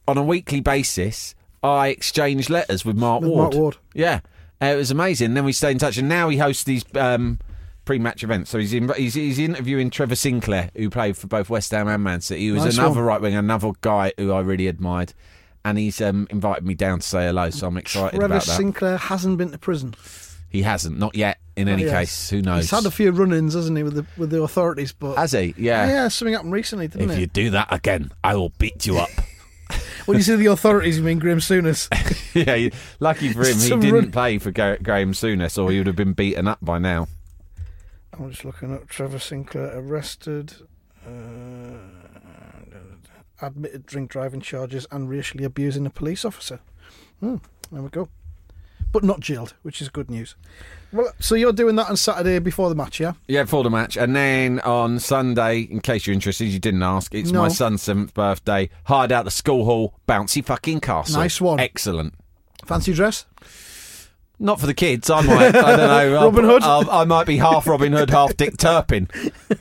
[0.08, 1.34] on a weekly basis,
[1.64, 3.42] I exchanged letters with Mark With Ward.
[3.46, 3.78] Mark Ward.
[3.96, 4.20] Yeah,
[4.62, 5.34] Uh, it was amazing.
[5.34, 7.40] Then we stayed in touch, and now he hosts these um,
[7.92, 8.50] pre-match events.
[8.50, 12.04] So he's, in, he's he's interviewing Trevor Sinclair, who played for both West Ham and
[12.04, 12.42] Man City.
[12.42, 15.14] He was Nice another right wing, another guy who I really admired,
[15.66, 17.50] and he's um, invited me down to say hello.
[17.50, 18.46] So I'm excited Trevor about that.
[18.46, 19.94] Trevor Sinclair hasn't been to prison.
[20.50, 21.38] He hasn't, not yet.
[21.58, 21.92] In any Yes.
[21.94, 22.64] case, who knows?
[22.64, 24.94] He's had a few run-ins, hasn't he, with the with the authorities?
[24.94, 25.54] But Has he?
[25.58, 25.86] Yeah.
[25.88, 27.20] yeah, something happened recently, didn't If it?
[27.20, 29.10] you do that again, I will beat you up.
[30.06, 31.88] When you say the authorities, you mean Graham Souness?
[32.34, 35.96] yeah, lucky for him, he didn't run- play for Graham Souness, or he would have
[35.96, 37.08] been beaten up by now.
[38.22, 40.54] I'm just looking at Trevor Sinclair arrested,
[41.06, 41.10] uh,
[43.42, 46.60] admitted drink driving charges and racially abusing a police officer.
[47.20, 47.38] Hmm,
[47.72, 48.10] there we go.
[48.92, 50.36] But not jailed, which is good news.
[50.92, 53.14] Well, so you're doing that on Saturday before the match, yeah?
[53.28, 53.96] Yeah, for the match.
[53.96, 57.44] And then on Sunday, in case you're interested, you didn't ask, it's No.
[57.44, 58.70] my son's seventh birthday.
[58.84, 61.20] Hired out the school hall, bouncy fucking castle.
[61.22, 61.60] Nice one.
[61.60, 62.16] Excellent.
[62.66, 63.26] Fancy dress?
[64.42, 65.10] Not for the kids.
[65.10, 65.56] I might.
[65.56, 65.78] I don't
[66.12, 66.14] know.
[66.26, 66.64] Robin Hood?
[66.64, 69.08] I'll- I might be half Robin Hood, half Dick Turpin,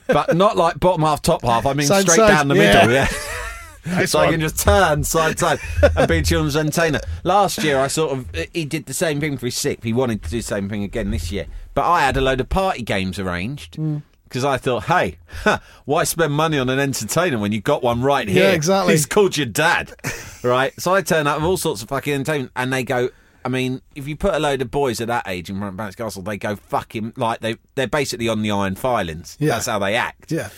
[0.07, 1.65] but not like bottom half, top half.
[1.67, 2.27] I mean Side, straight side.
[2.29, 2.73] down the Yeah.
[2.87, 2.91] middle.
[2.91, 3.07] Yeah.
[4.05, 5.59] so I can just turn side to side
[5.95, 6.99] and be children's entertainer.
[7.23, 9.83] Last year, I sort of he did the same thing for his sixth.
[9.83, 12.41] He wanted to do the same thing again this year, but I had a load
[12.41, 13.77] of party games arranged.
[13.77, 14.01] Mm.
[14.23, 15.17] Because I thought, hey,
[15.83, 18.45] why spend money on an entertainer when you've got one right here?
[18.45, 18.93] Yeah, exactly.
[18.93, 19.93] He's called your dad,
[20.41, 20.71] right?
[20.79, 23.09] So I turn up with all sorts of fucking entertainment, and they go.
[23.43, 25.77] I mean, if you put a load of boys at that age in front of
[25.77, 29.37] Bounce Castle, they go fucking like they they're basically on the iron filings.
[29.39, 29.49] Yeah.
[29.53, 30.31] That's how they act.
[30.31, 30.49] Yeah.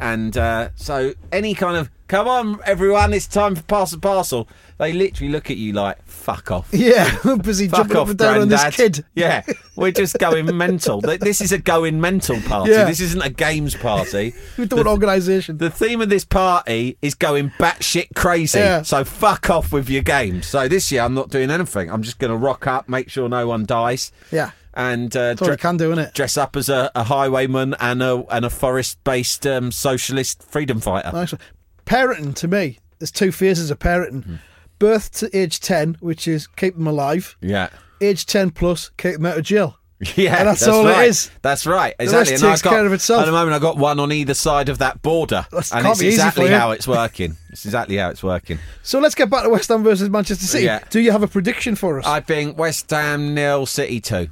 [0.00, 4.48] And uh, so any kind of come on everyone, it's time for pass the parcel.
[4.82, 6.68] They literally look at you like fuck off.
[6.72, 8.74] Yeah, busy Fuck jumping off, up and down on this Grandad.
[8.94, 9.04] kid.
[9.14, 9.42] Yeah,
[9.76, 11.00] we're just going mental.
[11.00, 12.72] Th- This is a going mental party.
[12.72, 12.84] Yeah.
[12.84, 14.34] This isn't a games party.
[14.58, 15.58] With the organisation.
[15.58, 18.58] The theme of this party is going batshit crazy.
[18.58, 18.82] Yeah.
[18.82, 20.46] So fuck off with your games.
[20.46, 21.90] So this year I'm not doing anything.
[21.90, 24.50] I'm just going to rock up, make sure no one dies, Yeah.
[24.74, 26.12] and uh, That's all you can do, innit?
[26.14, 31.10] dress up as a, a highwayman and a and a forest-based um, socialist freedom fighter.
[31.12, 31.40] Nice one.
[31.86, 34.38] Parenting, to me, there's two fears as a parenting.
[34.82, 37.36] Birth to age 10, which is keep them alive.
[37.40, 37.68] Yeah.
[38.00, 39.78] Age 10 plus, keep them out of jail.
[40.16, 41.08] Yeah, And that's all it right.
[41.08, 41.30] is.
[41.42, 41.94] That's right.
[42.00, 42.34] Exactly.
[42.34, 43.22] and I've takes got- care of itself.
[43.22, 46.00] At the moment, I've got one on either side of that border, That's- and it's
[46.00, 47.36] exactly how it's working.
[47.50, 48.58] It's exactly how it's working.
[48.82, 50.64] So let's get back to West Ham versus Manchester City.
[50.64, 50.82] Yeah.
[50.90, 52.04] Do you have a prediction for us?
[52.06, 54.30] I think West Ham nil, City two.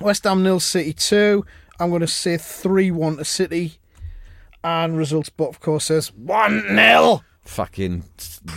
[0.00, 1.44] West Ham nil, City 2.
[1.80, 3.78] I'm going to say 3 1 to City.
[4.62, 7.22] And results, but of course, says 1 0.
[7.48, 8.04] Fucking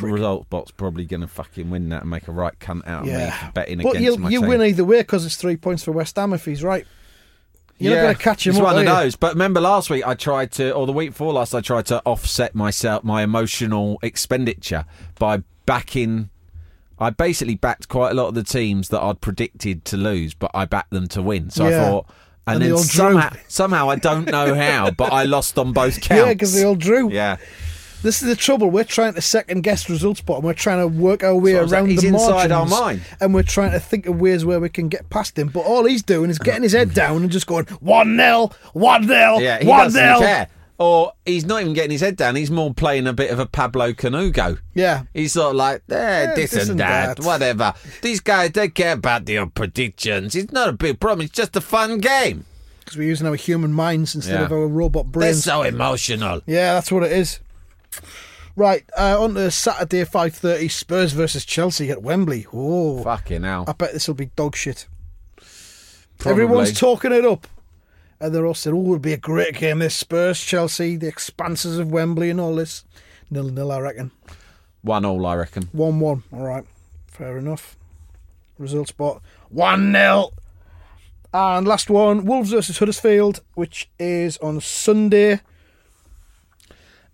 [0.02, 3.06] result bot's probably going to fucking win that and make a right cunt out of
[3.08, 3.48] me Yeah.
[3.48, 4.50] for betting But against you'll, my you team.
[4.50, 6.86] win either way because it's three points for West Ham if he's right.
[7.80, 9.16] You're not going to catch him it's one of those.
[9.16, 12.02] But remember, last week I tried to, or the week before last, I tried to
[12.06, 14.86] offset myself my emotional expenditure
[15.18, 16.30] by backing.
[17.00, 20.52] I basically backed quite a lot of the teams that I'd predicted to lose, but
[20.54, 21.50] I backed them to win.
[21.50, 21.82] So Yeah.
[21.82, 22.06] I thought,
[22.46, 26.24] and, And then somehow, somehow I don't know how, but I lost on both counts.
[26.28, 27.10] Yeah, because they all drew.
[27.12, 27.38] Yeah,
[28.02, 28.70] This is the trouble.
[28.72, 31.88] We're trying to second guess results, but we're trying to work our way So around
[31.90, 32.52] he's the inside margins.
[32.52, 33.02] our mind.
[33.20, 35.50] And we're trying to think of ways where we can get past him.
[35.50, 39.08] But all he's doing is getting his head down and just going, 1 0, 1
[39.08, 40.20] 0, yeah, he 1 doesn't 0.
[40.20, 40.48] care.
[40.80, 42.36] Or he's not even getting his head down.
[42.36, 44.58] He's more playing a bit of a Pablo Canugo.
[44.74, 45.04] Yeah.
[45.14, 47.76] He's sort of like, eh, Yeah, this, and that, whatever.
[48.02, 50.36] These guys, don't care about their predictions.
[50.36, 51.26] It's not a big problem.
[51.26, 52.46] It's just a fun game.
[52.80, 54.46] Because we're using our human minds instead Yeah.
[54.48, 55.46] of our robot brains.
[55.46, 56.42] They're so emotional.
[56.48, 57.40] Yeah, that's what it is.
[58.56, 62.46] Right, uh, on to Saturday, 5.30, Spurs versus Chelsea at Wembley.
[62.54, 63.64] Oh, Fucking hell.
[63.68, 64.88] I bet this will be dog shit.
[66.18, 66.44] Probably.
[66.44, 67.48] Everyone's talking it up.
[68.20, 71.80] And they're all saying, oh, it'll be a great game, this Spurs, Chelsea, the expanses
[71.80, 72.84] of Wembley and all this.
[73.32, 74.12] Nil nil, I reckon.
[74.82, 75.70] One all, I reckon.
[75.72, 76.24] 1 1.
[76.34, 76.66] All right,
[77.08, 77.78] fair enough.
[78.58, 80.34] Results bot 1 0.
[81.34, 85.40] And last one, Wolves versus Huddersfield, which is on Sunday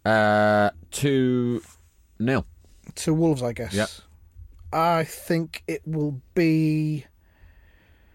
[0.08, 1.62] Uh, two
[2.20, 2.46] nil.
[2.96, 3.74] to Wolves, I guess.
[3.74, 3.90] Yep.
[4.74, 7.06] I think it will be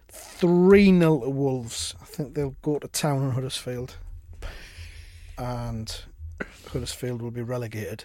[0.09, 1.95] 3 0 to Wolves.
[2.01, 3.97] I think they'll go to town on Huddersfield.
[5.39, 5.95] And
[6.73, 8.05] Huddersfield will be relegated.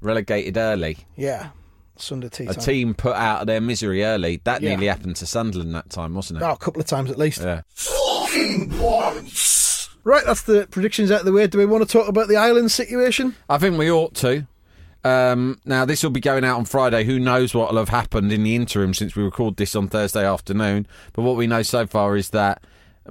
[0.00, 0.98] Relegated early.
[1.16, 1.50] Yeah.
[1.96, 2.64] Sunday tea A time.
[2.64, 4.40] team put out of their misery early.
[4.44, 4.70] That Yeah.
[4.70, 6.44] nearly happened to Sunderland that time, wasn't it?
[6.44, 7.40] Oh, a couple of times at least.
[7.40, 7.62] Yeah.
[10.06, 11.48] Right, that's the predictions out of the way.
[11.48, 13.34] Do we want to talk about the island situation?
[13.48, 14.46] I think we ought to.
[15.02, 17.02] Um, now, this will be going out on Friday.
[17.02, 20.24] Who knows what will have happened in the interim since we record this on Thursday
[20.24, 20.86] afternoon?
[21.12, 22.62] But what we know so far is that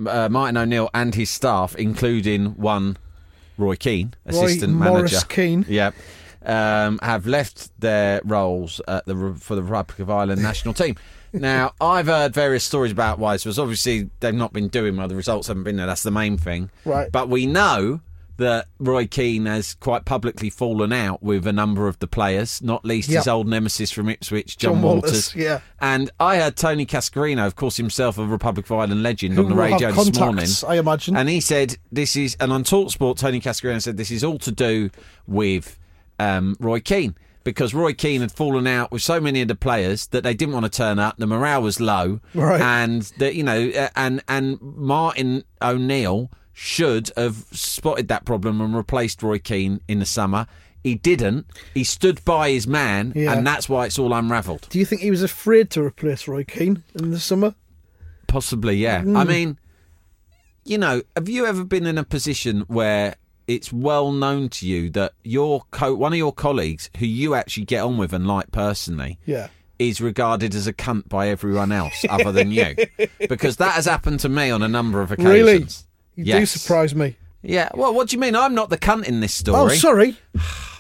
[0.07, 2.95] uh, Martin O'Neill and his staff, including one
[3.57, 5.65] Roy Keane, assistant Roy assistant Morris manager, Keane.
[5.67, 5.95] yep,
[6.43, 10.95] um, have left their roles at the for the Republic of Ireland national team.
[11.39, 13.59] Now, I've heard various stories about why was.
[13.59, 15.07] Obviously, they've not been doing well.
[15.07, 15.85] The results haven't been there.
[15.85, 16.71] That's the main thing.
[16.85, 17.11] Right.
[17.11, 18.01] But we know
[18.37, 22.83] that Roy Keane has quite publicly fallen out with a number of the players, not
[22.83, 25.35] least his old nemesis from Ipswich, Jon, Jon Walters, Walters.
[25.35, 25.61] yeah.
[25.79, 29.49] And I heard Tony Cascarino, of course, himself a Republic of Ireland legend, Who on
[29.49, 30.47] the radio this morning.
[30.67, 31.15] I imagine.
[31.15, 34.51] And he said, This is, and on Talksport, Tony Cascarino said, This is all to
[34.51, 34.89] do
[35.27, 35.79] with
[36.19, 37.15] um, Roy Keane.
[37.45, 40.53] Because Roy Keane had fallen out with so many of the players that they didn't
[40.53, 41.15] want to turn up.
[41.17, 42.59] The morale was low, Right.
[42.59, 48.75] And that you know, uh, and and Martin O'Neill should have spotted that problem and
[48.75, 50.47] replaced Roy Keane in the summer.
[50.83, 51.45] He didn't.
[51.73, 53.33] He stood by his man, Yeah.
[53.33, 54.67] and that's why it's all unravelled.
[54.69, 57.55] Do you think he was afraid to replace Roy Keane in the summer?
[58.27, 59.01] Possibly, yeah.
[59.01, 59.17] Hmm.
[59.17, 59.59] I mean,
[60.63, 63.15] you know, have you ever been in a position where
[63.47, 67.65] it's well known to you that your co- one of your colleagues who you actually
[67.65, 69.47] get on with and like personally Yeah.
[69.79, 72.75] is regarded as a cunt by everyone else other than you?
[73.29, 75.85] Because that has happened to me on a number of occasions.
[76.17, 76.27] Really?
[76.27, 77.17] You do surprise me.
[77.41, 77.69] Yeah.
[77.75, 78.35] Well, what do you mean?
[78.35, 79.73] I'm not the cunt in this story.
[79.73, 80.17] Oh, sorry.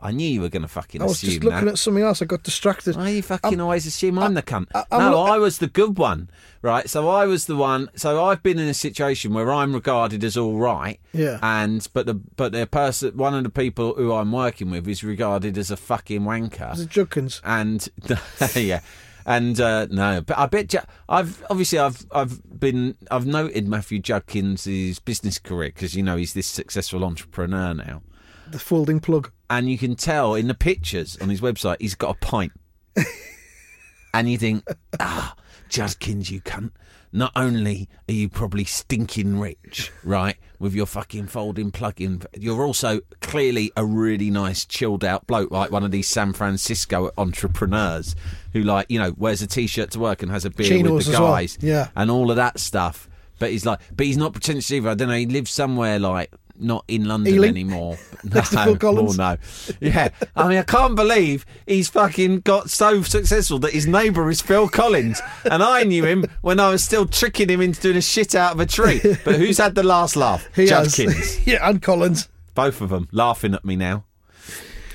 [0.00, 1.72] I knew you were going to fucking I was assume just looking that.
[1.72, 2.20] at something else.
[2.22, 2.96] I got distracted.
[2.96, 4.66] Why you fucking always assume I'm the cunt?
[4.74, 6.30] I- I'm no, not- I was the good one,
[6.62, 6.88] right?
[6.88, 7.88] So I was the one.
[7.96, 11.38] So I've been in a situation where I'm regarded as all right, Yeah.
[11.42, 15.02] and but the but the person, one of the people who I'm working with, is
[15.04, 17.40] regarded as a fucking wanker, Was it Judkins?
[17.44, 17.88] and
[18.54, 18.80] yeah.
[19.28, 20.78] And uh, no, but I bet you,
[21.08, 26.32] I've obviously I've I've been I've noted Matthew Judkins' business career because you know he's
[26.32, 28.02] this successful entrepreneur now,
[28.50, 29.30] The folding plug.
[29.50, 32.52] and you can tell in the pictures on his website he's got a pint.
[34.14, 34.64] and you think,
[35.00, 35.34] ah,
[35.68, 36.70] Judkins, you cunt.
[37.12, 43.00] Not only are you probably stinking rich, right, with your fucking folding plug-in, you're also
[43.20, 48.16] clearly a really nice, chilled out bloke, like one of these San Francisco entrepreneurs
[48.52, 51.10] who, like, you know, wears a t-shirt to work and has a beer with the
[51.12, 51.88] as well, guys, yeah.
[51.96, 53.08] and all of that stuff.
[53.38, 54.90] But he's like, but he's not pretentious either.
[54.90, 55.14] I don't know.
[55.14, 57.50] He lives somewhere like not in London Ealing?
[57.50, 57.98] anymore.
[58.24, 59.18] Next to Phil Collins?
[59.18, 59.36] Oh no.
[59.80, 60.08] Yeah.
[60.34, 64.68] I mean, I can't believe he's fucking got so successful that his neighbour is Phil
[64.68, 65.20] Collins.
[65.50, 68.52] And I knew him when I was still tricking him into doing a shit out
[68.54, 69.00] of a tree.
[69.24, 70.48] But who's had the last laugh?
[70.54, 70.66] He.
[70.66, 71.46] Judkins.
[71.46, 72.28] yeah, and Collins.
[72.54, 74.04] Both of them laughing at me now.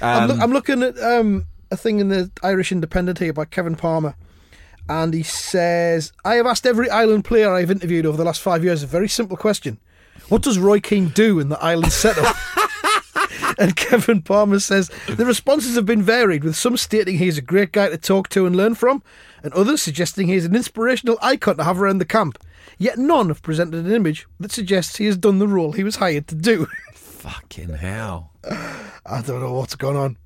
[0.02, 3.46] I'm, Um, loo- I'm looking at um, a thing in the Irish Independent here by
[3.46, 4.16] Kevin Palmer,
[4.90, 8.64] and he says, "I have asked every Ireland player I've interviewed over the last five
[8.64, 9.80] years a very simple question:
[10.30, 12.36] What does Roy Keane do in the Ireland setup?"
[13.58, 17.72] and Kevin Palmer says the responses have been varied, with some stating he's a great
[17.72, 19.04] guy to talk to and learn from,
[19.44, 22.38] and others suggesting he's an inspirational icon to have around the camp.
[22.78, 25.98] Yet none have presented an image that suggests he has done the role he was
[25.98, 26.68] hired to do.
[26.94, 28.32] fucking hell.
[29.06, 30.18] I don't know what's going on.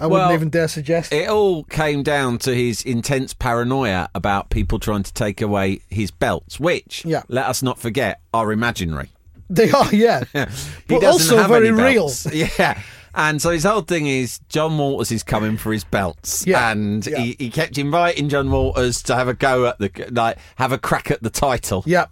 [0.00, 1.12] I Well, wouldn't even dare suggest.
[1.12, 6.10] It all came down to his intense paranoia about people trying to take away his
[6.10, 7.22] belts, which, Yeah.
[7.28, 9.10] let us not forget, are imaginary.
[9.54, 10.22] They are, yeah.
[10.32, 10.44] He
[10.86, 12.10] but also have very real.
[12.32, 12.80] Yeah.
[13.12, 17.04] And so his whole thing is Jon Walters is coming for his belts, Yeah, and
[17.04, 17.18] yeah.
[17.18, 20.78] He, he kept inviting Jon Walters to have a go at the like have a
[20.78, 22.06] crack at the title, Yeah.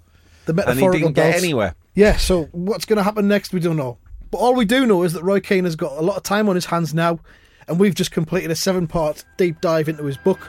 [0.46, 1.74] The metaphorical and he didn't get anywhere.
[1.94, 3.98] Yeah, so what's going to happen next, we don't know.
[4.30, 6.48] But all we do know is that Roy Keane has got a lot of time
[6.48, 7.20] on his hands now,
[7.68, 10.48] and we've just completed a seven part deep dive into his book,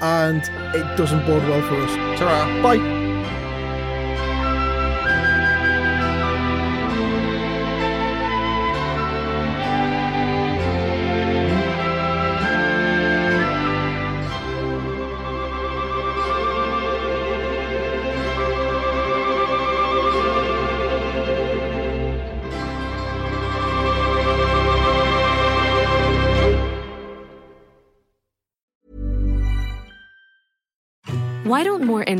[0.00, 0.42] and
[0.74, 2.18] it doesn't bode well for us.
[2.18, 2.62] Ta-ra.
[2.62, 3.05] Bye.